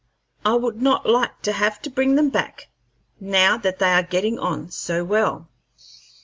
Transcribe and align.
I 0.43 0.55
would 0.55 0.81
not 0.81 1.05
like 1.07 1.43
to 1.43 1.51
have 1.51 1.79
to 1.83 1.89
bring 1.91 2.15
them 2.15 2.31
back, 2.31 2.69
now 3.19 3.55
that 3.57 3.77
they 3.77 3.91
are 3.91 4.01
getting 4.01 4.39
on 4.39 4.71
so 4.71 5.05
well." 5.05 5.47